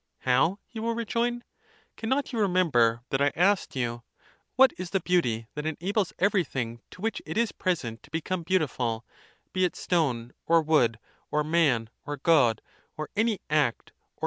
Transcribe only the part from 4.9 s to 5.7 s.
beauty, that